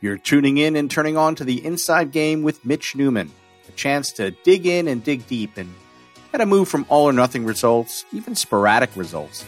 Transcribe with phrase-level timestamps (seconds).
[0.00, 3.32] You're tuning in and turning on to the Inside Game with Mitch Newman,
[3.66, 5.72] a chance to dig in and dig deep and
[6.32, 9.44] how to move from all or nothing results, even sporadic results,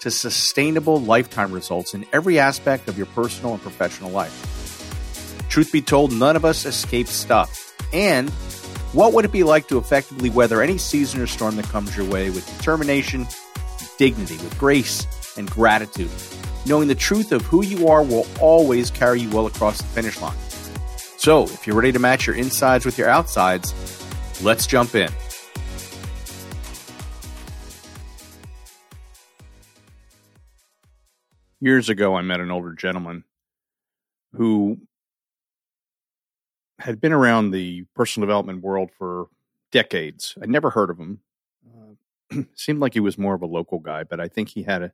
[0.00, 5.46] to sustainable lifetime results in every aspect of your personal and professional life.
[5.48, 7.74] Truth be told, none of us escape stuff.
[7.94, 8.28] And
[8.92, 12.06] what would it be like to effectively weather any season or storm that comes your
[12.06, 13.26] way with determination,
[13.96, 15.06] dignity, with grace,
[15.38, 16.10] and gratitude?
[16.66, 20.20] Knowing the truth of who you are will always carry you well across the finish
[20.20, 20.36] line.
[21.16, 23.72] So, if you're ready to match your insides with your outsides,
[24.42, 25.10] let's jump in.
[31.60, 33.24] Years ago, I met an older gentleman
[34.34, 34.78] who
[36.78, 39.28] had been around the personal development world for
[39.72, 40.36] decades.
[40.40, 41.20] I'd never heard of him.
[41.66, 44.82] Uh, seemed like he was more of a local guy, but I think he had
[44.82, 44.92] a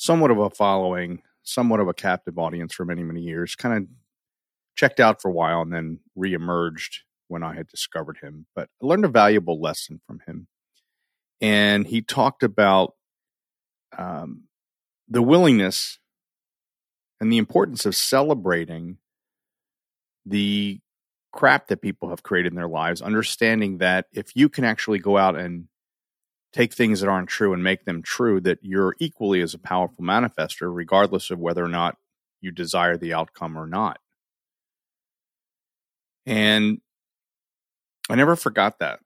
[0.00, 3.54] somewhat of a following, somewhat of a captive audience for many, many years.
[3.54, 3.88] Kind of
[4.74, 8.46] checked out for a while and then reemerged when I had discovered him.
[8.56, 10.48] But I learned a valuable lesson from him.
[11.42, 12.94] And he talked about
[13.96, 14.44] um,
[15.06, 15.98] the willingness
[17.20, 18.96] and the importance of celebrating
[20.24, 20.80] the
[21.30, 25.18] crap that people have created in their lives, understanding that if you can actually go
[25.18, 25.68] out and
[26.52, 30.04] take things that aren't true and make them true, that you're equally as a powerful
[30.04, 31.96] manifester, regardless of whether or not
[32.40, 33.98] you desire the outcome or not.
[36.26, 36.80] And
[38.08, 39.00] I never forgot that.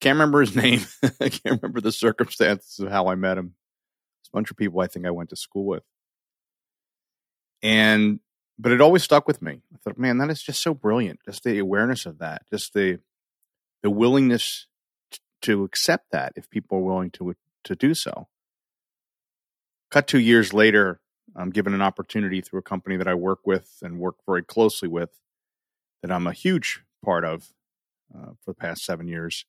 [0.00, 0.80] Can't remember his name.
[1.02, 3.54] I can't remember the circumstances of how I met him.
[4.20, 5.82] It's a bunch of people I think I went to school with.
[7.62, 8.20] And,
[8.58, 9.62] but it always stuck with me.
[9.72, 11.20] I thought, man, that is just so brilliant.
[11.24, 13.00] Just the awareness of that, just the,
[13.82, 14.66] the willingness
[15.44, 18.28] to accept that if people are willing to to do so.
[19.90, 21.00] Cut two years later,
[21.36, 24.88] I'm given an opportunity through a company that I work with and work very closely
[24.88, 25.20] with,
[26.02, 27.52] that I'm a huge part of
[28.14, 29.44] uh, for the past seven years.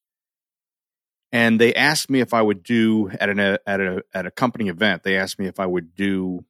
[1.31, 4.69] And they asked me if I would do at an at a at a company
[4.69, 5.03] event.
[5.03, 6.45] They asked me if I would do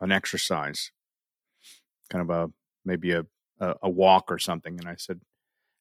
[0.00, 0.90] an exercise,
[2.10, 2.52] kind of a
[2.84, 3.24] maybe a
[3.60, 4.78] a, a walk or something.
[4.78, 5.20] And I said,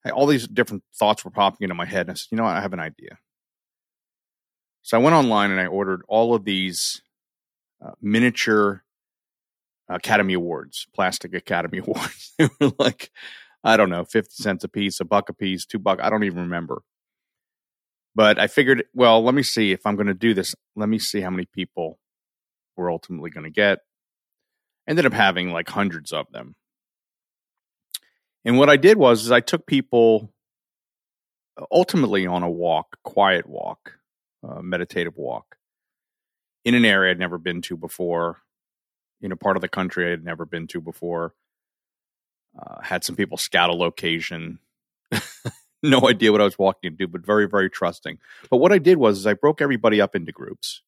[0.09, 2.01] all these different thoughts were popping into my head.
[2.01, 2.55] And I said, you know what?
[2.55, 3.19] I have an idea.
[4.81, 7.03] So I went online and I ordered all of these
[7.85, 8.83] uh, miniature
[9.89, 12.33] Academy Awards, plastic Academy Awards.
[12.37, 13.11] they were like,
[13.63, 15.99] I don't know, 50 cents a piece, a buck a piece, two buck.
[16.01, 16.81] I don't even remember.
[18.15, 20.55] But I figured, well, let me see if I'm going to do this.
[20.75, 21.99] Let me see how many people
[22.75, 23.79] we're ultimately going to get.
[24.87, 26.55] Ended up having like hundreds of them.
[28.43, 30.33] And what I did was is I took people
[31.57, 33.97] uh, ultimately on a walk, quiet walk,
[34.61, 35.57] meditative walk
[36.63, 38.41] in an area I'd never been to before,
[39.21, 41.33] in a part of the country I had never been to before.
[42.57, 44.59] Uh, had some people scout a location.
[45.83, 48.19] no idea what I was walking into, but very, very trusting.
[48.49, 50.81] But what I did was is I broke everybody up into groups.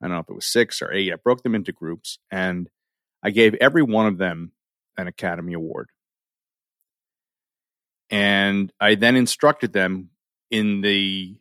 [0.00, 1.12] I don't know if it was six or eight.
[1.12, 2.68] I broke them into groups and
[3.22, 4.52] I gave every one of them
[4.96, 5.90] an Academy Award.
[8.12, 10.10] And I then instructed them
[10.50, 11.34] in the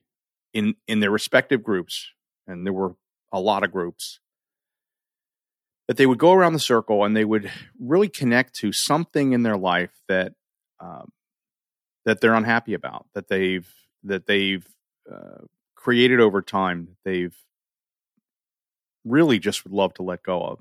[0.54, 2.10] in in their respective groups,
[2.48, 2.96] and there were
[3.32, 4.20] a lot of groups,
[5.88, 9.44] that they would go around the circle and they would really connect to something in
[9.44, 10.34] their life that
[10.80, 11.12] um,
[12.06, 13.68] that they're unhappy about, that they've
[14.04, 14.66] that they've
[15.14, 15.44] uh,
[15.76, 17.36] created over time, that they've
[19.04, 20.60] really just would love to let go of.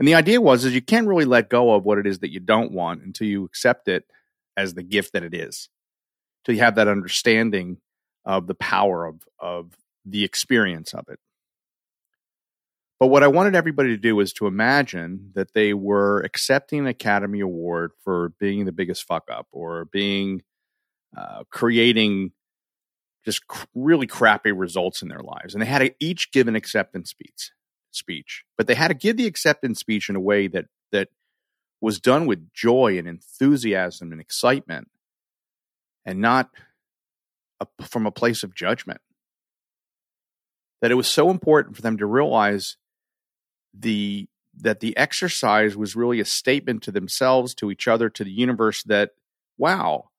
[0.00, 2.32] And the idea was is you can't really let go of what it is that
[2.32, 4.04] you don't want until you accept it
[4.58, 5.70] as the gift that it is.
[6.44, 7.78] To have that understanding
[8.24, 9.74] of the power of of
[10.04, 11.18] the experience of it.
[12.98, 16.86] But what I wanted everybody to do was to imagine that they were accepting an
[16.86, 20.42] Academy Award for being the biggest fuck up or being
[21.16, 22.32] uh, creating
[23.24, 26.56] just cr- really crappy results in their lives, and they had to each give an
[26.56, 27.52] acceptance speech.
[27.90, 31.08] Speech, but they had to give the acceptance speech in a way that that
[31.80, 34.88] was done with joy and enthusiasm and excitement
[36.04, 36.50] and not
[37.60, 39.00] a, from a place of judgment.
[40.80, 42.76] That it was so important for them to realize
[43.74, 44.28] the
[44.60, 48.82] that the exercise was really a statement to themselves, to each other, to the universe
[48.84, 49.10] that,
[49.56, 50.10] wow,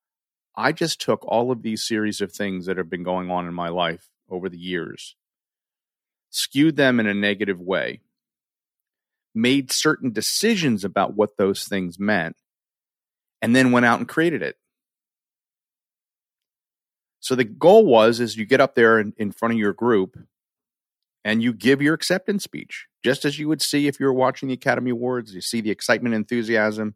[0.56, 3.54] I just took all of these series of things that have been going on in
[3.54, 5.16] my life over the years,
[6.30, 8.02] skewed them in a negative way,
[9.42, 12.36] made certain decisions about what those things meant,
[13.42, 14.58] and then went out and created it.
[17.20, 20.18] So the goal was is you get up there in, in front of your group
[21.26, 24.48] and you give your acceptance speech, just as you would see if you were watching
[24.48, 25.34] the Academy Awards.
[25.34, 26.96] You see the excitement enthusiasm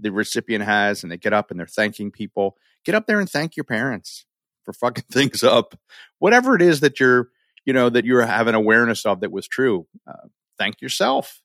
[0.00, 2.56] the recipient has, and they get up and they're thanking people.
[2.84, 4.24] Get up there and thank your parents
[4.64, 5.78] for fucking things up.
[6.18, 7.28] Whatever it is that you're,
[7.64, 9.86] you know, that you're having awareness of that was true.
[10.06, 10.28] Uh,
[10.58, 11.39] thank yourself.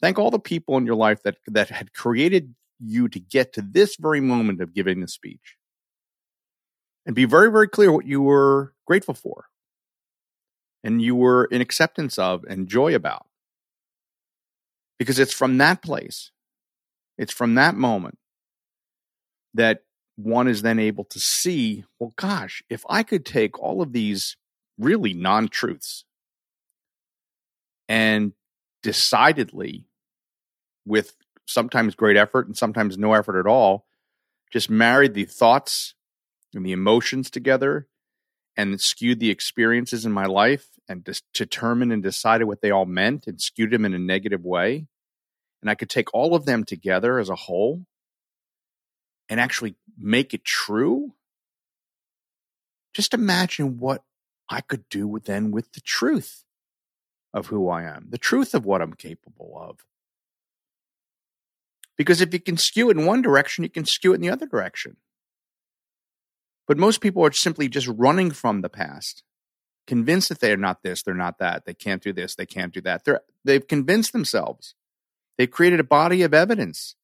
[0.00, 3.62] Thank all the people in your life that that had created you to get to
[3.62, 5.56] this very moment of giving the speech.
[7.04, 9.46] And be very, very clear what you were grateful for
[10.84, 13.26] and you were in acceptance of and joy about.
[14.98, 16.32] Because it's from that place,
[17.16, 18.18] it's from that moment
[19.54, 19.82] that
[20.16, 24.36] one is then able to see, well, gosh, if I could take all of these
[24.78, 26.04] really non truths
[27.88, 28.32] and
[28.82, 29.87] decidedly,
[30.88, 31.14] with
[31.46, 33.86] sometimes great effort and sometimes no effort at all,
[34.52, 35.94] just married the thoughts
[36.54, 37.86] and the emotions together
[38.56, 43.26] and skewed the experiences in my life and determined and decided what they all meant
[43.26, 44.86] and skewed them in a negative way.
[45.60, 47.84] And I could take all of them together as a whole
[49.28, 51.14] and actually make it true.
[52.94, 54.02] Just imagine what
[54.48, 56.44] I could do then with the truth
[57.34, 59.84] of who I am, the truth of what I'm capable of.
[61.98, 64.30] Because if you can skew it in one direction, you can skew it in the
[64.30, 64.96] other direction.
[66.68, 69.24] But most people are simply just running from the past,
[69.86, 72.80] convinced that they're not this, they're not that, they can't do this, they can't do
[72.82, 73.04] that.
[73.04, 74.74] They're, they've convinced themselves.
[75.36, 76.94] They've created a body of evidence.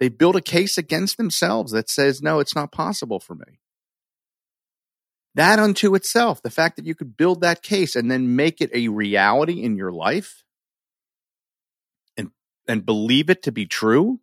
[0.00, 3.60] They built a case against themselves that says, no, it's not possible for me.
[5.34, 8.70] That unto itself, the fact that you could build that case and then make it
[8.72, 10.42] a reality in your life
[12.68, 14.20] and, believe it to be true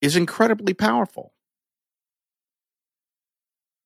[0.00, 1.32] is incredibly powerful.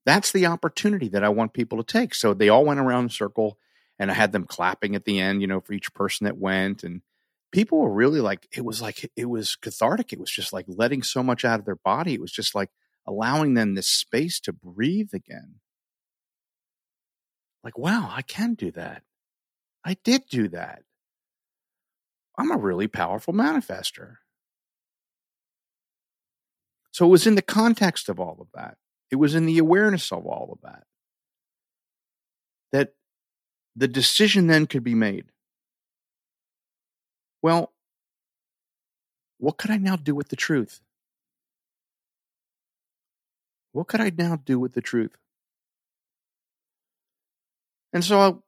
[0.04, 2.14] That's the opportunity that I want people to take.
[2.14, 3.58] So they all went around the circle
[3.98, 6.82] and I had them clapping at the end, you know, for each person that went.
[6.82, 7.02] And
[7.52, 10.12] people were really like, it was like, it was cathartic.
[10.12, 12.14] It was just like letting so much out of their body.
[12.14, 12.70] It was just like
[13.06, 15.56] allowing them this space to breathe again.
[17.62, 19.02] Like, wow, I can do that.
[19.84, 20.82] I did do that.
[22.38, 24.16] I'm a really powerful manifester.
[26.92, 28.76] So it was in the context of all of that.
[29.10, 30.84] It was in the awareness of all of that
[32.70, 32.94] that
[33.74, 35.26] the decision then could be made.
[37.42, 37.72] Well,
[39.38, 40.80] what could I now do with the truth?
[43.72, 45.16] What could I now do with the truth?
[47.92, 48.42] And so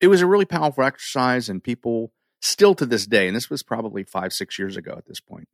[0.00, 3.62] it was a really powerful exercise, and people still to this day, and this was
[3.62, 5.48] probably five, six years ago at this point,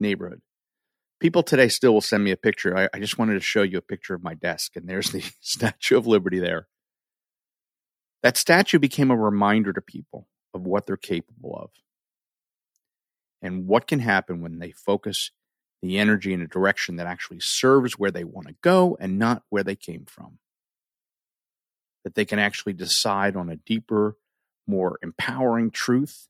[0.00, 0.40] neighborhood,
[1.20, 2.76] people today still will send me a picture.
[2.76, 5.30] I, I, just wanted to show you a picture of my desk, and there's the
[5.40, 6.68] Statue of Liberty there.
[8.22, 11.70] That statue became a reminder to people of what they're capable of
[13.40, 15.30] and what can happen when they focus
[15.82, 19.44] the energy in a direction that actually serves where they want to go and not
[19.50, 20.38] where they came from.
[22.02, 24.16] That they can actually decide on a deeper,
[24.68, 26.28] more empowering truth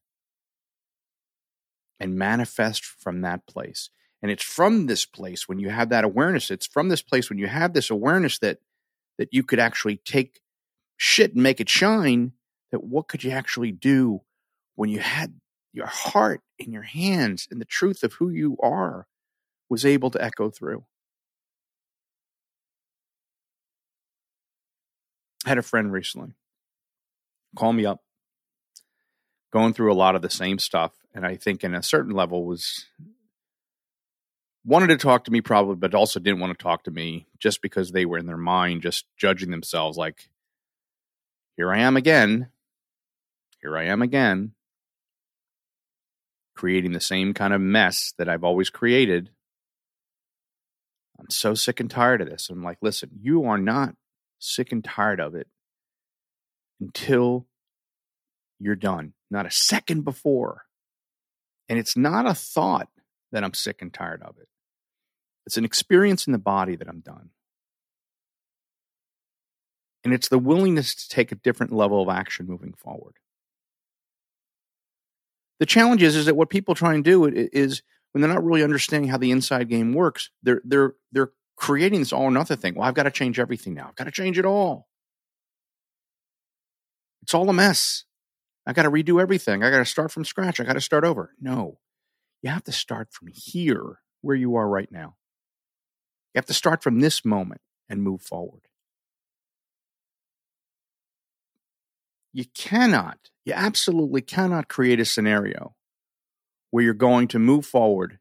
[2.01, 3.91] and manifest from that place.
[4.23, 7.39] And it's from this place when you have that awareness, it's from this place when
[7.39, 8.59] you have this awareness that
[9.19, 10.41] that you could actually take
[10.97, 12.33] shit and make it shine,
[12.71, 14.23] that what could you actually do
[14.77, 15.35] when you had
[15.73, 19.07] your heart in your hands and the truth of who you are
[19.69, 20.85] was able to echo through.
[25.45, 26.35] I had a friend recently
[27.57, 28.03] call me up,
[29.53, 30.93] going through a lot of the same stuff.
[31.15, 32.87] And I think in a certain level was
[34.65, 37.63] wanted to talk to me probably, but also didn't want to talk to me just
[37.63, 40.29] because they were in their mind just judging themselves like,
[41.57, 42.49] here I am again.
[43.61, 44.53] Here I am again.
[46.55, 49.31] Creating the same kind of mess that I've always created.
[51.19, 52.49] I'm so sick and tired of this.
[52.49, 53.95] I'm like, listen, you are not
[54.39, 55.49] sick and tired of it
[56.81, 57.47] until
[58.61, 60.63] you're done, not a second before.
[61.69, 62.89] And it's not a thought
[63.33, 64.49] that I'm sick and tired of it.
[65.47, 67.31] It's an experience in the body that I'm done.
[70.05, 73.15] And it's the willingness to take a different level of action moving forward.
[75.61, 77.83] The challenge is, is that what people try and do is
[78.13, 82.13] when they're not really understanding how the inside game works, they're they're they're creating this
[82.13, 82.75] all or nothing thing.
[82.75, 83.89] Well, I've got to change everything now.
[83.89, 84.89] I've got to change it all.
[87.23, 88.05] It's all a mess.
[88.69, 89.65] I got to redo everything.
[89.65, 90.61] I got to start from scratch.
[90.61, 91.35] I got to start over.
[91.41, 91.79] No,
[92.43, 95.17] you have to start from here where you are right now.
[96.35, 98.69] You have to start from this moment and move forward.
[102.39, 105.75] you cannot, you absolutely cannot create a scenario
[106.71, 108.21] where you're going to move forward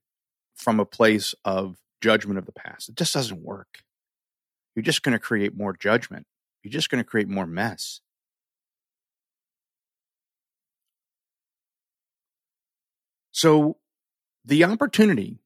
[0.56, 2.90] from a place of judgment of the past.
[2.90, 3.84] It just doesn't work.
[4.76, 6.26] You're just going to create more judgment.
[6.64, 8.02] You're just going to create more mess.
[13.38, 13.78] So
[14.46, 15.38] the opportunity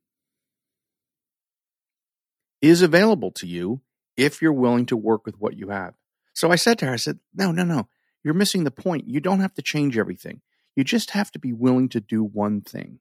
[2.62, 3.82] is available to you
[4.16, 5.96] if you're willing to work with what you have.
[6.34, 7.90] So I said to her, I said, no, no, no,
[8.24, 9.10] you're missing the point.
[9.10, 10.40] You don't have to change everything.
[10.74, 13.00] You just have to be willing to do one thing.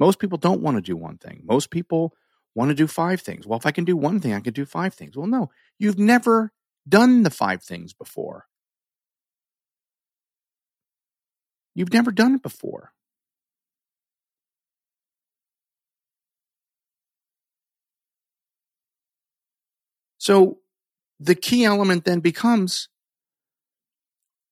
[0.00, 1.42] Most people don't want to do one thing.
[1.44, 2.14] Most people
[2.54, 3.46] want to do five things.
[3.46, 5.18] Well, if I can do one thing, I can do five things.
[5.18, 6.50] Well, no, you've never
[6.88, 8.46] done the five things before.
[11.74, 12.92] You've never done it before.
[20.18, 20.58] So
[21.20, 22.88] the key element then becomes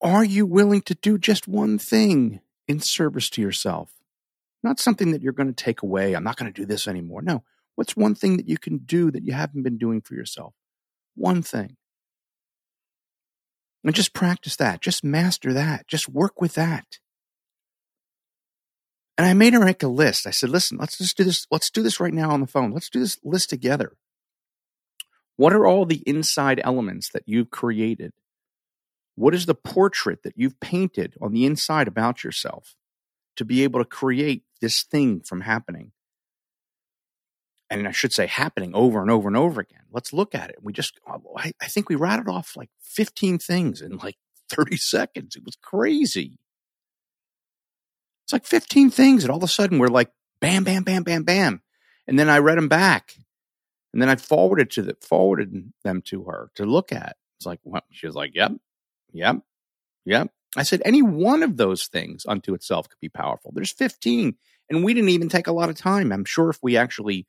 [0.02, 3.92] are you willing to do just one thing in service to yourself?
[4.62, 6.14] Not something that you're going to take away.
[6.14, 7.22] I'm not going to do this anymore.
[7.22, 7.44] No.
[7.74, 10.54] What's one thing that you can do that you haven't been doing for yourself?
[11.14, 11.76] One thing.
[13.84, 14.80] And just practice that.
[14.80, 15.86] Just master that.
[15.88, 16.98] Just work with that.
[19.18, 20.26] And I made her make a list.
[20.26, 21.46] I said, listen, let's just do this.
[21.50, 22.72] Let's do this right now on the phone.
[22.72, 23.92] Let's do this list together.
[25.36, 28.12] What are all the inside elements that you've created?
[29.14, 32.74] What is the portrait that you've painted on the inside about yourself
[33.36, 35.92] to be able to create this thing from happening?
[37.68, 39.84] And I should say happening over and over and over again.
[39.90, 40.56] Let's look at it.
[40.62, 44.16] We just, uh, I, I think we rattled off like 15 things in like
[44.50, 45.36] 30 seconds.
[45.36, 46.38] It was crazy.
[48.32, 49.24] It's like 15 things.
[49.24, 50.10] And all of a sudden we're like,
[50.40, 51.60] bam, bam, bam, bam, bam.
[52.06, 53.14] And then I read them back
[53.92, 57.16] and then I forwarded to the forwarded them to her to look at.
[57.38, 58.52] It's like, well, she was like, yep,
[59.12, 59.36] yep,
[60.04, 60.30] yep.
[60.56, 63.52] I said, any one of those things unto itself could be powerful.
[63.54, 64.34] There's 15,
[64.70, 66.12] and we didn't even take a lot of time.
[66.12, 67.26] I'm sure if we actually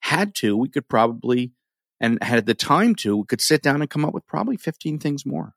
[0.00, 1.52] had to, we could probably,
[2.00, 4.98] and had the time to, we could sit down and come up with probably 15
[4.98, 5.54] things more.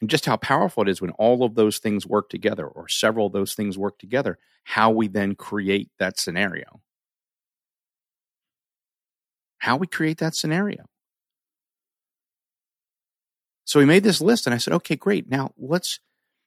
[0.00, 3.26] And just how powerful it is when all of those things work together, or several
[3.26, 6.80] of those things work together, how we then create that scenario
[9.66, 10.86] how we create that scenario.
[13.64, 15.28] So we made this list and I said, okay, great.
[15.28, 15.98] Now let's,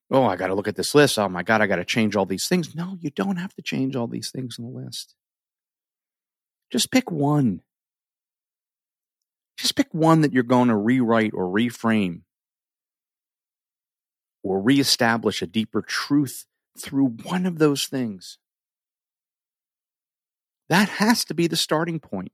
[0.10, 1.20] oh, I got to look at this list.
[1.20, 2.74] Oh my God, I got to change all these things.
[2.74, 5.16] No, you don't have to change all these things in the list.
[6.72, 7.62] Just pick one.
[9.58, 12.22] Just pick one that you're going to rewrite or reframe
[14.44, 16.46] or reestablish a deeper truth
[16.78, 18.38] through one of those things.
[20.70, 22.32] That has to be the starting point.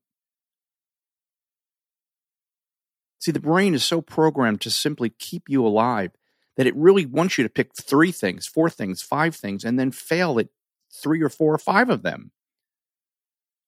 [3.20, 6.12] See, the brain is so programmed to simply keep you alive
[6.58, 9.92] that it really wants you to pick three things, four things, five things, and then
[9.92, 10.50] fail at
[10.94, 12.32] three or four or five of them.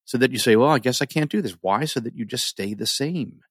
[0.06, 1.58] So that you say, well, I guess I can't do this.
[1.60, 1.86] Why?
[1.86, 3.41] So that you just stay the same.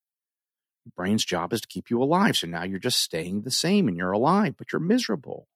[0.94, 2.36] Brain's job is to keep you alive.
[2.36, 5.48] So now you're just staying the same and you're alive, but you're miserable.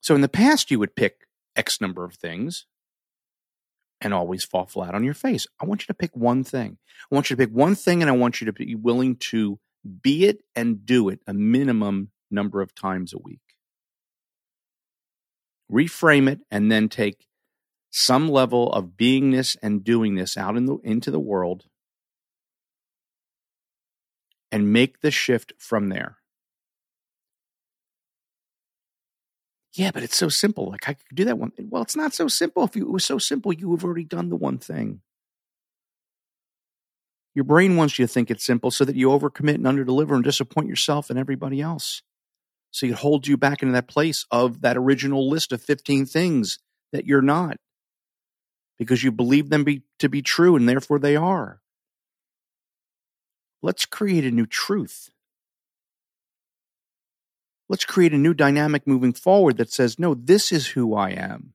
[0.00, 1.26] So in the past, you would pick
[1.56, 2.66] X number of things
[4.00, 5.46] and always fall flat on your face.
[5.60, 6.78] I want you to pick one thing.
[7.10, 9.58] I want you to pick one thing and I want you to be willing to
[10.02, 13.40] be it and do it a minimum number of times a week.
[15.70, 17.26] Reframe it and then take
[17.90, 21.64] some level of beingness and doingness out in the, into the world
[24.54, 26.18] and make the shift from there.
[29.72, 30.70] Yeah, but it's so simple.
[30.70, 31.50] Like I could do that one.
[31.58, 32.62] Well, it's not so simple.
[32.62, 35.00] If it was so simple, you have already done the one thing.
[37.34, 40.22] Your brain wants you to think it's simple so that you overcommit and underdeliver and
[40.22, 42.02] disappoint yourself and everybody else.
[42.70, 46.60] So it holds you back into that place of that original list of 15 things
[46.92, 47.56] that you're not
[48.78, 51.60] because you believe them be, to be true and therefore they are.
[53.64, 55.08] Let's create a new truth.
[57.66, 61.54] Let's create a new dynamic moving forward that says, no, this is who I am.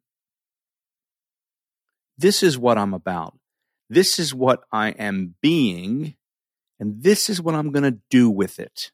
[2.17, 3.37] This is what I'm about.
[3.91, 6.15] This is what I am being.
[6.79, 8.91] And this is what I'm going to do with it.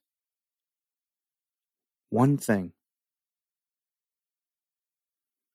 [2.10, 2.74] One thing.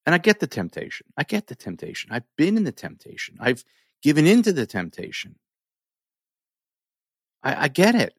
[0.07, 1.09] And I get the temptation.
[1.14, 2.11] I get the temptation.
[2.11, 3.37] I've been in the temptation.
[3.38, 3.67] I've
[4.00, 5.37] given into the temptation.
[7.43, 8.15] I, I get it.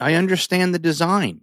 [0.00, 1.42] I understand the design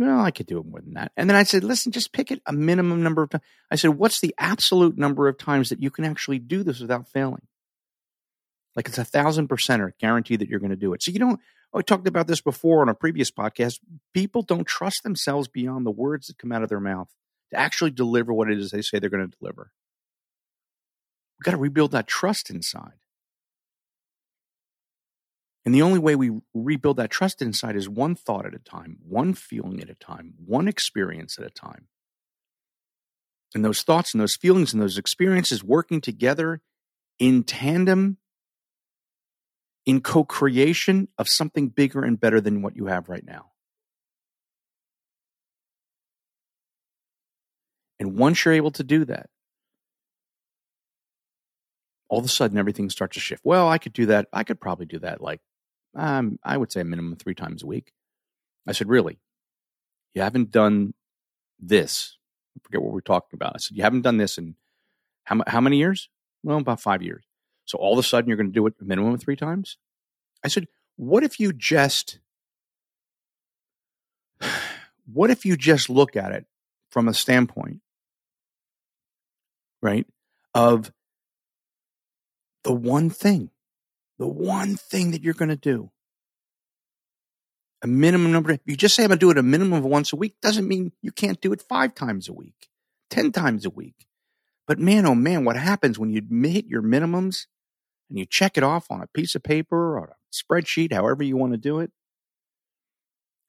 [0.00, 1.12] well, I could do it more than that.
[1.14, 3.44] And then I said, listen, just pick it a minimum number of times.
[3.70, 7.06] I said, what's the absolute number of times that you can actually do this without
[7.06, 7.46] failing?
[8.74, 11.02] Like it's a thousand percent or guarantee that you're going to do it.
[11.02, 11.38] So you don't,
[11.74, 13.80] oh, I talked about this before on a previous podcast.
[14.14, 17.10] People don't trust themselves beyond the words that come out of their mouth
[17.50, 19.70] to actually deliver what it is they say they're going to deliver.
[21.38, 22.94] We've got to rebuild that trust inside.
[25.70, 28.96] And the only way we rebuild that trust inside is one thought at a time,
[29.06, 31.86] one feeling at a time, one experience at a time.
[33.54, 36.60] And those thoughts and those feelings and those experiences working together
[37.20, 38.16] in tandem,
[39.86, 43.52] in co creation of something bigger and better than what you have right now.
[48.00, 49.30] And once you're able to do that,
[52.08, 53.42] all of a sudden everything starts to shift.
[53.44, 54.26] Well, I could do that.
[54.32, 55.40] I could probably do that like
[55.94, 57.92] um, I would say a minimum three times a week.
[58.66, 59.18] I said, Really?
[60.14, 60.94] You haven't done
[61.58, 62.16] this?
[62.56, 63.54] I forget what we're talking about.
[63.54, 64.56] I said, You haven't done this in
[65.24, 66.08] how, how many years?
[66.42, 67.24] Well, about five years.
[67.64, 69.76] So all of a sudden you're going to do it a minimum of three times?
[70.44, 70.66] I said,
[70.96, 72.18] What if you just,
[75.12, 76.46] what if you just look at it
[76.90, 77.80] from a standpoint,
[79.82, 80.06] right,
[80.54, 80.92] of
[82.64, 83.50] the one thing
[84.20, 85.90] the one thing that you're going to do.
[87.82, 88.58] A minimum number.
[88.66, 90.68] You just say I'm going to do it a minimum of once a week, doesn't
[90.68, 92.68] mean you can't do it five times a week,
[93.08, 94.06] 10 times a week.
[94.68, 97.46] But man, oh man, what happens when you hit your minimums
[98.10, 101.38] and you check it off on a piece of paper or a spreadsheet, however you
[101.38, 101.90] want to do it?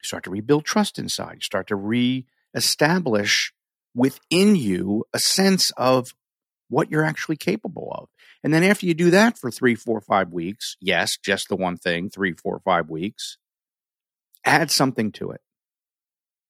[0.02, 1.36] You start to rebuild trust inside.
[1.36, 3.54] You start to re-establish
[3.94, 6.16] within you a sense of
[6.72, 8.10] what you're actually capable of.
[8.44, 11.78] And then after you do that for three, four, five weeks, yes, just the one
[11.78, 13.38] thing, three, four, five weeks,
[14.46, 15.42] add something to it.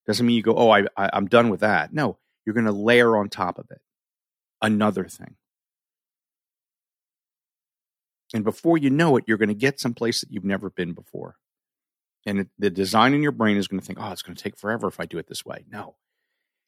[0.06, 1.94] Doesn't mean you go, oh, I, I, I'm done with that.
[1.94, 3.82] No, you're going to layer on top of it
[4.62, 5.36] another thing.
[8.34, 11.36] And before you know it, you're going to get someplace that you've never been before.
[12.26, 14.42] And it, the design in your brain is going to think, oh, it's going to
[14.42, 15.66] take forever if I do it this way.
[15.70, 15.96] No,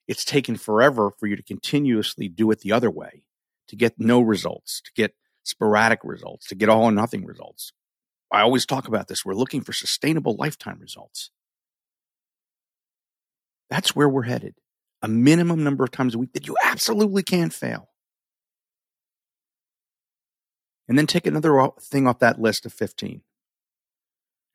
[0.07, 3.23] it's taken forever for you to continuously do it the other way
[3.67, 7.73] to get no results, to get sporadic results, to get all or nothing results.
[8.32, 9.23] I always talk about this.
[9.23, 11.30] We're looking for sustainable lifetime results.
[13.69, 14.56] That's where we're headed.
[15.02, 17.89] A minimum number of times a week that you absolutely can't fail.
[20.88, 23.21] And then take another thing off that list of 15.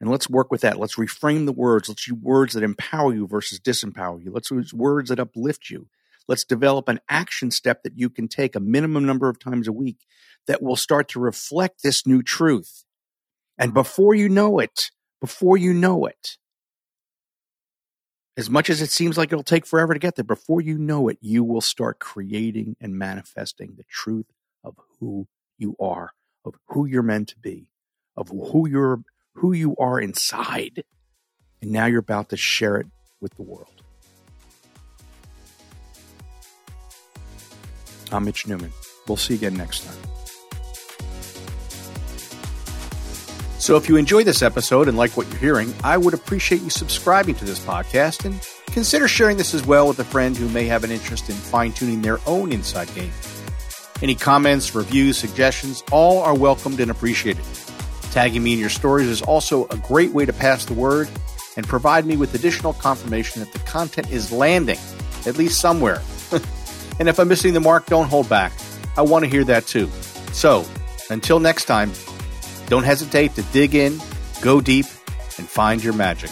[0.01, 0.79] And let's work with that.
[0.79, 1.89] Let's reframe the words.
[1.89, 4.31] Let's use words that empower you versus disempower you.
[4.31, 5.89] Let's use words that uplift you.
[6.29, 9.73] Let's develop an action step that you can take a minimum number of times a
[9.73, 10.07] week
[10.47, 12.85] that will start to reflect this new truth.
[13.57, 16.37] And before you know it, before you know it,
[18.37, 21.09] as much as it seems like it'll take forever to get there, before you know
[21.09, 24.27] it, you will start creating and manifesting the truth
[24.63, 26.13] of who you are,
[26.45, 27.67] of who you're meant to be,
[28.17, 29.03] of who you're
[29.35, 30.85] who you are inside.
[31.61, 32.87] And now you're about to share it
[33.21, 33.78] with the world.
[38.13, 38.73] I'm Mitch Newman.
[39.07, 39.97] We'll see you again next time.
[43.59, 46.71] So, if you enjoy this episode and like what you're hearing, I would appreciate you
[46.71, 48.41] subscribing to this podcast and
[48.73, 51.73] consider sharing this as well with a friend who may have an interest in fine
[51.73, 53.13] tuning their own inside game.
[54.01, 57.45] Any comments, reviews, suggestions, all are welcomed and appreciated.
[58.13, 61.11] Tagging me in your stories is also a great way to pass the word
[61.57, 64.79] and provide me with additional confirmation that the content is landing,
[65.27, 66.01] at least somewhere.
[66.99, 68.53] And if I'm missing the mark, don't hold back.
[68.97, 69.89] I want to hear that too.
[70.33, 70.65] So,
[71.11, 71.93] until next time,
[72.67, 74.01] don't hesitate to dig in,
[74.43, 74.87] go deep,
[75.39, 76.31] and find your magic.